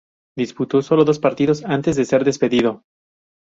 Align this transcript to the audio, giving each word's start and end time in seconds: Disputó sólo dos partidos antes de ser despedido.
Disputó 0.35 0.81
sólo 0.81 1.05
dos 1.05 1.19
partidos 1.19 1.63
antes 1.63 1.95
de 1.95 2.05
ser 2.05 2.23
despedido. 2.25 2.81